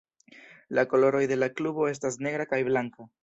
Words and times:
La 0.77 0.85
koloroj 0.93 1.21
de 1.33 1.37
la 1.41 1.51
klubo 1.59 1.87
estas 1.91 2.19
negra 2.29 2.51
kaj 2.55 2.63
blanka. 2.71 3.09